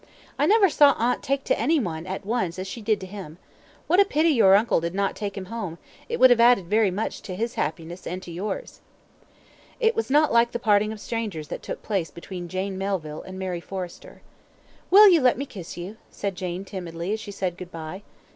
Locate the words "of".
10.91-10.99